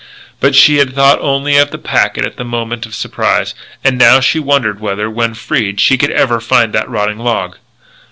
[0.39, 3.53] But she had thought only of the packet at the moment of surprise.
[3.83, 7.57] And now she wondered whether, when freed, she could ever again find that rotting log.